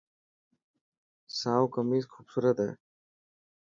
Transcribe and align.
سائو 1.37 1.65
ڪميز 1.75 2.03
خوبصورت 2.13 2.57
هي. 2.65 2.71